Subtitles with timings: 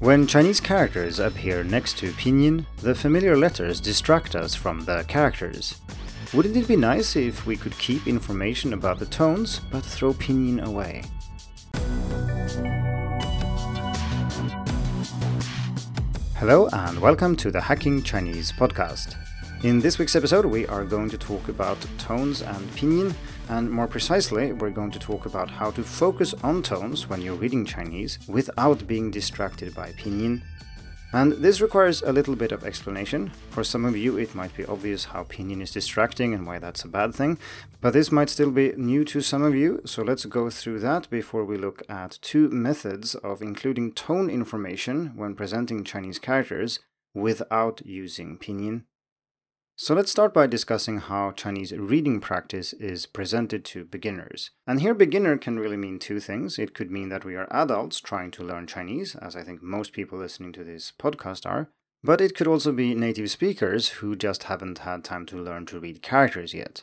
[0.00, 5.80] When Chinese characters appear next to pinyin, the familiar letters distract us from the characters.
[6.32, 10.64] Wouldn't it be nice if we could keep information about the tones but throw pinyin
[10.64, 11.02] away?
[16.36, 19.16] Hello and welcome to the Hacking Chinese podcast.
[19.64, 23.12] In this week's episode, we are going to talk about tones and pinyin,
[23.48, 27.34] and more precisely, we're going to talk about how to focus on tones when you're
[27.34, 30.42] reading Chinese without being distracted by pinyin.
[31.12, 33.32] And this requires a little bit of explanation.
[33.50, 36.84] For some of you, it might be obvious how pinyin is distracting and why that's
[36.84, 37.36] a bad thing,
[37.80, 41.10] but this might still be new to some of you, so let's go through that
[41.10, 46.78] before we look at two methods of including tone information when presenting Chinese characters
[47.12, 48.84] without using pinyin.
[49.80, 54.50] So let's start by discussing how Chinese reading practice is presented to beginners.
[54.66, 56.58] And here, beginner can really mean two things.
[56.58, 59.92] It could mean that we are adults trying to learn Chinese, as I think most
[59.92, 61.70] people listening to this podcast are.
[62.02, 65.78] But it could also be native speakers who just haven't had time to learn to
[65.78, 66.82] read characters yet.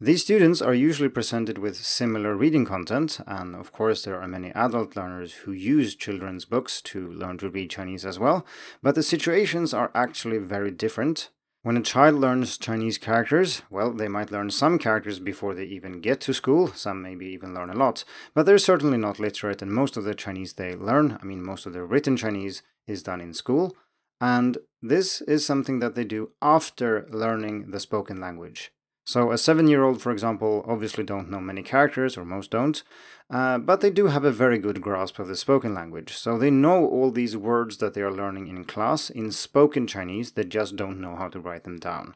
[0.00, 4.52] These students are usually presented with similar reading content, and of course, there are many
[4.52, 8.46] adult learners who use children's books to learn to read Chinese as well,
[8.82, 11.28] but the situations are actually very different,
[11.62, 16.00] when a child learns Chinese characters, well, they might learn some characters before they even
[16.00, 19.70] get to school, some maybe even learn a lot, but they're certainly not literate, and
[19.70, 23.20] most of the Chinese they learn, I mean, most of the written Chinese, is done
[23.20, 23.76] in school,
[24.20, 28.72] and this is something that they do after learning the spoken language.
[29.04, 32.82] So a seven-year-old, for example, obviously don't know many characters, or most don't,
[33.30, 36.14] uh, but they do have a very good grasp of the spoken language.
[36.14, 40.32] So they know all these words that they are learning in class in spoken Chinese,
[40.32, 42.14] they just don't know how to write them down.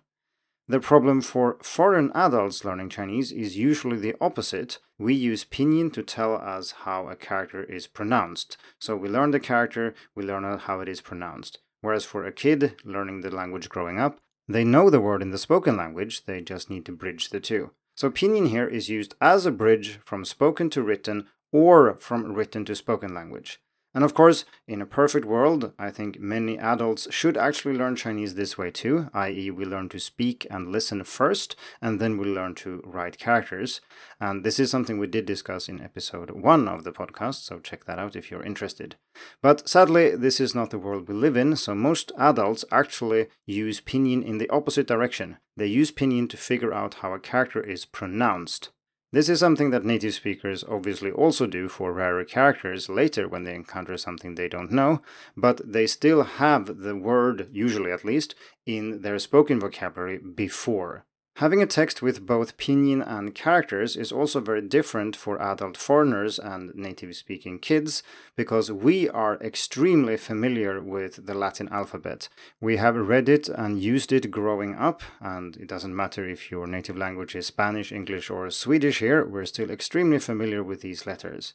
[0.68, 4.78] The problem for foreign adults learning Chinese is usually the opposite.
[4.98, 8.56] We use pinyin to tell us how a character is pronounced.
[8.80, 11.58] So we learn the character, we learn how it is pronounced.
[11.82, 15.38] Whereas for a kid learning the language growing up, they know the word in the
[15.38, 17.70] spoken language, they just need to bridge the two.
[17.94, 22.64] So pinyin here is used as a bridge from spoken to written or from written
[22.66, 23.60] to spoken language.
[23.96, 28.34] And of course, in a perfect world, I think many adults should actually learn Chinese
[28.34, 32.54] this way too, i.e., we learn to speak and listen first, and then we learn
[32.56, 33.80] to write characters.
[34.20, 37.86] And this is something we did discuss in episode one of the podcast, so check
[37.86, 38.96] that out if you're interested.
[39.40, 43.80] But sadly, this is not the world we live in, so most adults actually use
[43.80, 45.38] pinyin in the opposite direction.
[45.56, 48.72] They use pinyin to figure out how a character is pronounced.
[49.12, 53.54] This is something that native speakers obviously also do for rarer characters later when they
[53.54, 55.00] encounter something they don't know,
[55.36, 58.34] but they still have the word, usually at least,
[58.66, 61.06] in their spoken vocabulary before.
[61.36, 66.38] Having a text with both pinyin and characters is also very different for adult foreigners
[66.38, 68.02] and native speaking kids
[68.36, 72.30] because we are extremely familiar with the Latin alphabet.
[72.58, 76.66] We have read it and used it growing up, and it doesn't matter if your
[76.66, 81.52] native language is Spanish, English, or Swedish here, we're still extremely familiar with these letters.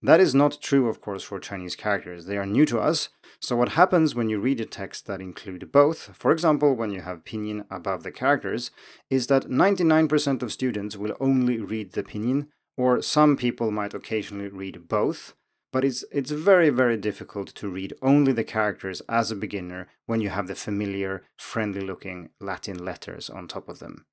[0.00, 2.26] That is not true, of course, for Chinese characters.
[2.26, 3.08] They are new to us.
[3.40, 7.00] So, what happens when you read a text that include both, for example, when you
[7.00, 8.70] have pinyin above the characters,
[9.10, 14.48] is that 99% of students will only read the pinyin, or some people might occasionally
[14.48, 15.34] read both.
[15.72, 20.20] But it's, it's very, very difficult to read only the characters as a beginner when
[20.20, 24.06] you have the familiar, friendly looking Latin letters on top of them.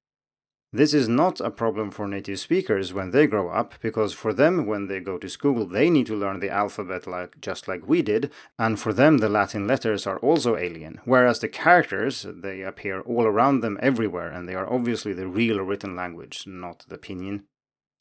[0.75, 4.65] This is not a problem for native speakers when they grow up, because for them,
[4.65, 8.01] when they go to school, they need to learn the alphabet like just like we
[8.01, 10.99] did, and for them, the Latin letters are also alien.
[11.05, 15.61] Whereas the characters, they appear all around them everywhere, and they are obviously the real
[15.61, 17.43] written language, not the pinyin.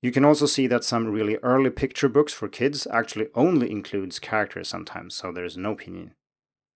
[0.02, 4.18] You can also see that some really early picture books for kids actually only includes
[4.18, 6.10] characters sometimes, so there's no pinyin.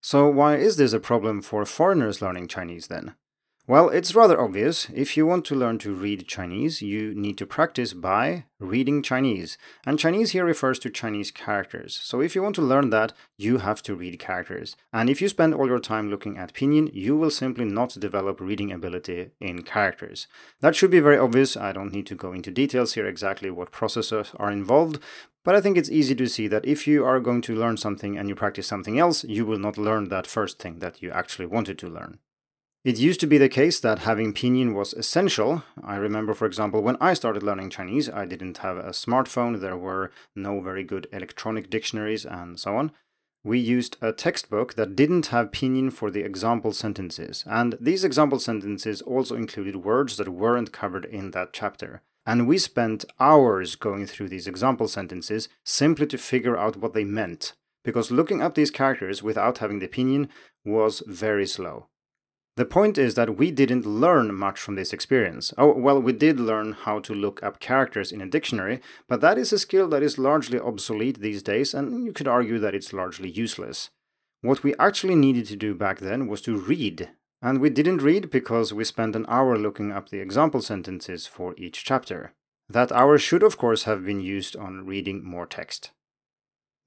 [0.00, 3.16] So why is this a problem for foreigners learning Chinese then?
[3.68, 4.88] Well, it's rather obvious.
[4.94, 9.58] If you want to learn to read Chinese, you need to practice by reading Chinese.
[9.84, 12.00] And Chinese here refers to Chinese characters.
[12.02, 14.74] So if you want to learn that, you have to read characters.
[14.90, 18.40] And if you spend all your time looking at pinyin, you will simply not develop
[18.40, 20.28] reading ability in characters.
[20.62, 21.54] That should be very obvious.
[21.54, 24.98] I don't need to go into details here exactly what processes are involved,
[25.44, 28.16] but I think it's easy to see that if you are going to learn something
[28.16, 31.44] and you practice something else, you will not learn that first thing that you actually
[31.44, 32.20] wanted to learn.
[32.88, 35.62] It used to be the case that having pinyin was essential.
[35.84, 39.76] I remember, for example, when I started learning Chinese, I didn't have a smartphone, there
[39.76, 42.92] were no very good electronic dictionaries, and so on.
[43.44, 48.38] We used a textbook that didn't have pinyin for the example sentences, and these example
[48.38, 52.00] sentences also included words that weren't covered in that chapter.
[52.24, 57.04] And we spent hours going through these example sentences simply to figure out what they
[57.04, 57.52] meant.
[57.84, 60.28] because looking up these characters without having the pinyin
[60.64, 61.88] was very slow.
[62.58, 65.54] The point is that we didn't learn much from this experience.
[65.56, 69.38] Oh, well, we did learn how to look up characters in a dictionary, but that
[69.38, 72.92] is a skill that is largely obsolete these days, and you could argue that it's
[72.92, 73.90] largely useless.
[74.40, 77.10] What we actually needed to do back then was to read.
[77.40, 81.54] And we didn't read because we spent an hour looking up the example sentences for
[81.56, 82.32] each chapter.
[82.68, 85.92] That hour should, of course, have been used on reading more text.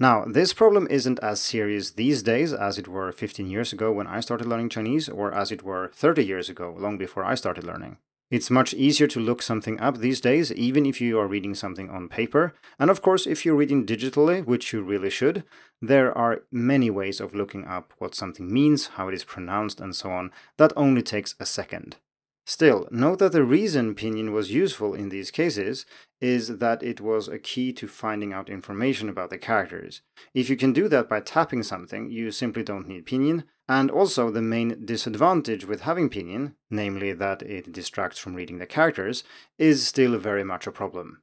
[0.01, 4.07] Now, this problem isn't as serious these days as it were 15 years ago when
[4.07, 7.63] I started learning Chinese, or as it were 30 years ago, long before I started
[7.63, 7.97] learning.
[8.31, 11.91] It's much easier to look something up these days, even if you are reading something
[11.91, 12.55] on paper.
[12.79, 15.43] And of course, if you're reading digitally, which you really should,
[15.83, 19.95] there are many ways of looking up what something means, how it is pronounced, and
[19.95, 20.31] so on.
[20.57, 21.97] That only takes a second.
[22.45, 25.85] Still, note that the reason pinyin was useful in these cases
[26.19, 30.01] is that it was a key to finding out information about the characters.
[30.33, 34.29] If you can do that by tapping something, you simply don't need pinyin, and also
[34.29, 39.23] the main disadvantage with having pinyin, namely that it distracts from reading the characters,
[39.57, 41.21] is still very much a problem.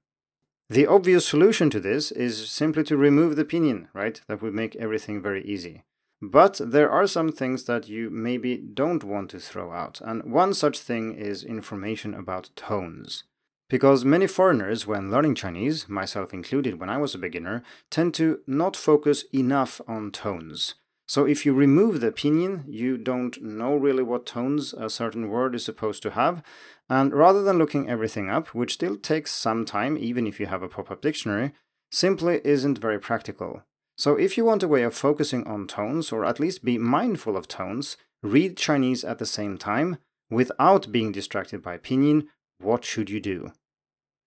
[0.70, 4.20] The obvious solution to this is simply to remove the pinyin, right?
[4.28, 5.82] That would make everything very easy.
[6.20, 10.52] But there are some things that you maybe don't want to throw out, and one
[10.52, 13.24] such thing is information about tones.
[13.68, 18.40] Because many foreigners, when learning Chinese, myself included when I was a beginner, tend to
[18.46, 20.74] not focus enough on tones.
[21.06, 25.54] So if you remove the pinyin, you don't know really what tones a certain word
[25.54, 26.42] is supposed to have,
[26.88, 30.62] and rather than looking everything up, which still takes some time even if you have
[30.62, 31.52] a pop-up dictionary,
[31.90, 33.62] simply isn't very practical.
[33.98, 37.36] So if you want a way of focusing on tones, or at least be mindful
[37.36, 39.98] of tones, read Chinese at the same time,
[40.30, 42.28] without being distracted by pinyin,
[42.60, 43.52] what should you do?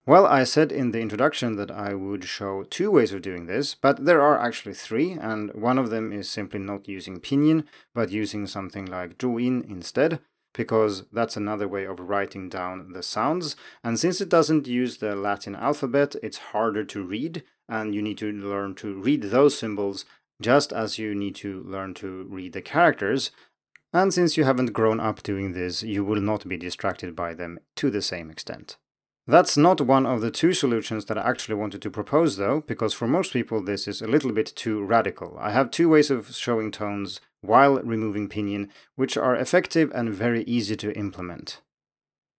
[0.05, 3.73] Well, I said in the introduction that I would show two ways of doing this,
[3.73, 7.63] but there are actually three, and one of them is simply not using pinyin,
[7.93, 10.19] but using something like zhuyin instead,
[10.53, 15.15] because that's another way of writing down the sounds, and since it doesn't use the
[15.15, 20.05] Latin alphabet, it's harder to read, and you need to learn to read those symbols
[20.41, 23.31] just as you need to learn to read the characters.
[23.93, 27.59] And since you haven't grown up doing this, you will not be distracted by them
[27.77, 28.77] to the same extent.
[29.27, 32.93] That's not one of the two solutions that I actually wanted to propose, though, because
[32.93, 35.37] for most people this is a little bit too radical.
[35.39, 40.43] I have two ways of showing tones while removing pinyin, which are effective and very
[40.43, 41.61] easy to implement.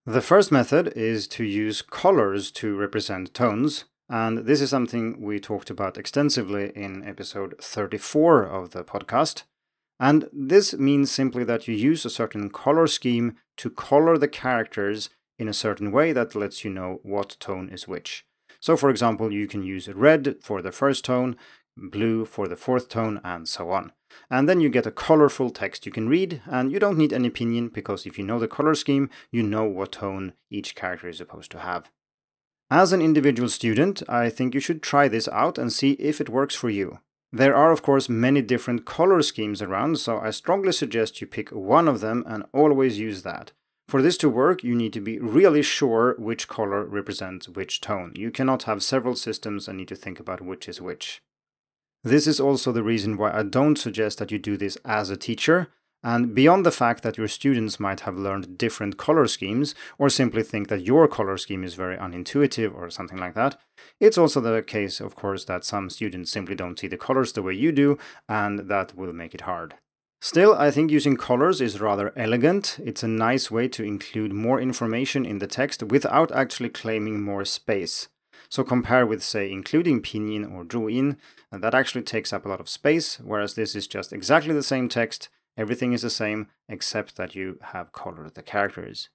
[0.05, 5.41] The first method is to use colors to represent tones, and this is something we
[5.41, 9.45] talked about extensively in episode 34 of the podcast.
[9.99, 15.09] And this means simply that you use a certain color scheme to color the characters
[15.39, 18.27] in a certain way that lets you know what tone is which.
[18.61, 21.35] So, for example, you can use red for the first tone,
[21.75, 23.93] blue for the fourth tone, and so on.
[24.31, 27.31] And then you get a colorful text you can read, and you don't need any
[27.31, 31.17] pinyin because if you know the color scheme, you know what tone each character is
[31.17, 31.91] supposed to have.
[32.75, 36.31] As an individual student, I think you should try this out and see if it
[36.31, 37.01] works for you.
[37.31, 41.51] There are, of course, many different color schemes around, so I strongly suggest you pick
[41.51, 43.53] one of them and always use that.
[43.89, 48.15] For this to work, you need to be really sure which color represents which tone.
[48.17, 51.21] You cannot have several systems and need to think about which is which.
[52.03, 55.19] This is also the reason why I don't suggest that you do this as a
[55.19, 55.69] teacher,
[56.03, 60.43] and beyond the fact that your students might have learned different color schemes, or simply
[60.43, 63.59] think that your color scheme is very unintuitive or something like that,
[64.01, 67.43] it's also the case, of course, that some students simply don't see the colors the
[67.43, 69.75] way you do, and that will make it hard.
[70.21, 72.79] Still, I think using colors is rather elegant.
[72.85, 77.45] It's a nice way to include more information in the text without actually claiming more
[77.45, 78.09] space.
[78.49, 81.17] So compare with, say, including pinyin or zhuyin,
[81.51, 84.89] that actually takes up a lot of space, whereas this is just exactly the same
[84.89, 89.11] text, Everything is the same except that you have colored the characters.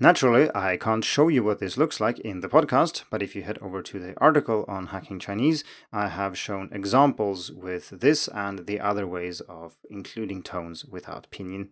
[0.00, 3.42] Naturally, I can't show you what this looks like in the podcast, but if you
[3.42, 8.66] head over to the article on hacking Chinese, I have shown examples with this and
[8.66, 11.70] the other ways of including tones without pinyin.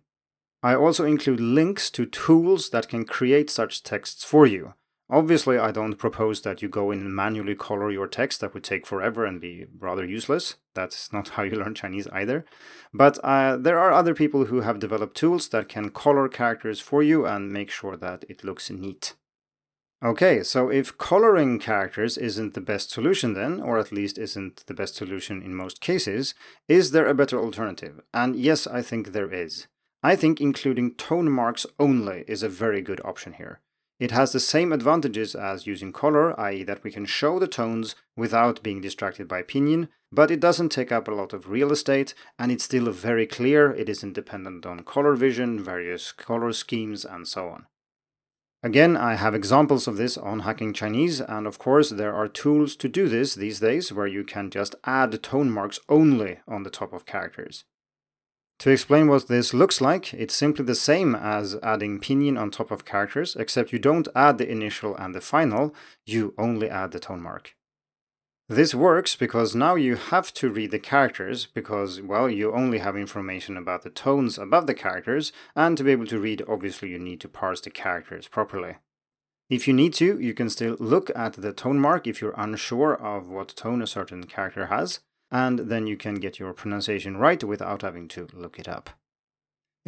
[0.61, 4.73] I also include links to tools that can create such texts for you.
[5.09, 8.41] Obviously, I don't propose that you go in and manually color your text.
[8.41, 10.55] That would take forever and be rather useless.
[10.73, 12.45] That's not how you learn Chinese either.
[12.93, 17.01] But uh, there are other people who have developed tools that can color characters for
[17.01, 19.13] you and make sure that it looks neat.
[20.03, 24.73] Okay, so if coloring characters isn't the best solution then, or at least isn't the
[24.73, 26.35] best solution in most cases,
[26.67, 28.01] is there a better alternative?
[28.13, 29.67] And yes, I think there is.
[30.03, 33.61] I think including tone marks only is a very good option here.
[33.99, 37.95] It has the same advantages as using color, i.e., that we can show the tones
[38.15, 42.13] without being distracted by pinyin, but it doesn't take up a lot of real estate
[42.37, 43.71] and it's still very clear.
[43.71, 47.65] It isn't dependent on color vision, various color schemes, and so on.
[48.63, 52.75] Again, I have examples of this on Hacking Chinese, and of course, there are tools
[52.77, 56.69] to do this these days where you can just add tone marks only on the
[56.69, 57.65] top of characters.
[58.59, 62.71] To explain what this looks like, it's simply the same as adding pinyin on top
[62.71, 65.75] of characters, except you don't add the initial and the final,
[66.07, 67.55] you only add the tone mark.
[68.49, 72.95] This works because now you have to read the characters because, well, you only have
[72.95, 76.97] information about the tones above the characters, and to be able to read, obviously, you
[76.97, 78.77] need to parse the characters properly.
[79.49, 82.95] If you need to, you can still look at the tone mark if you're unsure
[82.95, 87.43] of what tone a certain character has, and then you can get your pronunciation right
[87.43, 88.89] without having to look it up.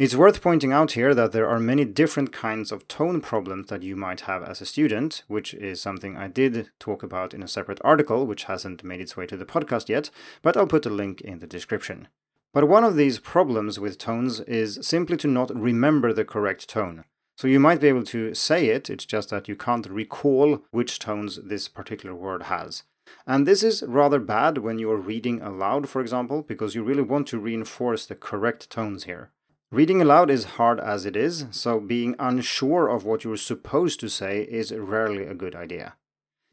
[0.00, 3.82] It's worth pointing out here that there are many different kinds of tone problems that
[3.82, 7.48] you might have as a student, which is something I did talk about in a
[7.48, 10.08] separate article, which hasn't made its way to the podcast yet,
[10.40, 12.08] but I'll put a link in the description.
[12.54, 17.04] But one of these problems with tones is simply to not remember the correct tone.
[17.36, 20.98] So you might be able to say it, it's just that you can't recall which
[20.98, 22.84] tones this particular word has.
[23.26, 27.02] And this is rather bad when you are reading aloud, for example, because you really
[27.02, 29.30] want to reinforce the correct tones here.
[29.72, 34.08] Reading aloud is hard as it is, so being unsure of what you're supposed to
[34.08, 35.94] say is rarely a good idea.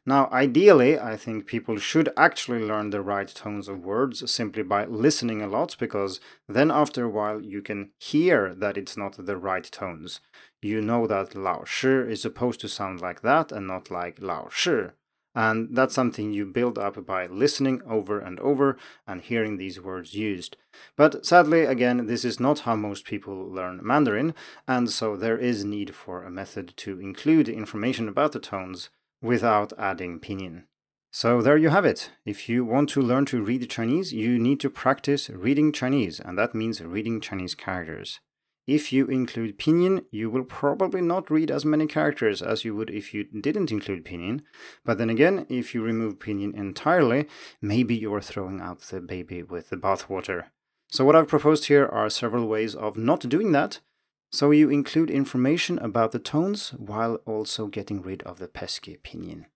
[0.06, 4.86] Now, ideally, I think people should actually learn the right tones of words simply by
[4.86, 9.36] listening a lot, because then after a while you can hear that it's not the
[9.36, 10.20] right tones.
[10.62, 14.48] You know that Lao Shi is supposed to sound like that and not like Lao
[14.50, 14.86] Shi.
[15.38, 18.76] And that's something you build up by listening over and over
[19.06, 20.56] and hearing these words used.
[20.96, 24.34] But sadly, again, this is not how most people learn Mandarin,
[24.66, 28.90] and so there is need for a method to include information about the tones
[29.22, 30.64] without adding pinyin.
[31.12, 32.10] So there you have it.
[32.26, 36.36] If you want to learn to read Chinese, you need to practice reading Chinese, and
[36.36, 38.18] that means reading Chinese characters.
[38.68, 42.90] If you include pinyin, you will probably not read as many characters as you would
[42.90, 44.42] if you didn't include pinyin.
[44.84, 47.26] But then again, if you remove pinyin entirely,
[47.62, 50.48] maybe you're throwing out the baby with the bathwater.
[50.90, 53.80] So what I've proposed here are several ways of not doing that.
[54.30, 59.46] So you include information about the tones while also getting rid of the pesky pinyin.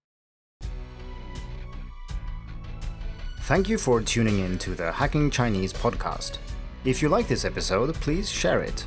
[3.43, 6.39] Thank you for tuning in to the Hacking Chinese podcast.
[6.87, 8.87] If you like this episode, please share it.